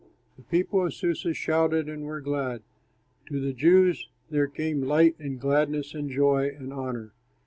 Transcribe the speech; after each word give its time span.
The 0.35 0.41
people 0.41 0.83
of 0.83 0.95
Susa 0.95 1.31
shouted 1.31 1.87
and 1.87 2.01
were 2.05 2.21
glad. 2.21 2.63
To 3.27 3.39
the 3.39 3.53
Jews 3.53 4.07
there 4.31 4.47
came 4.47 4.81
light 4.81 5.15
and 5.19 5.39
gladness 5.39 5.93
and 5.93 6.09
joy 6.09 6.47
and 6.57 6.73
honor. 6.73 7.13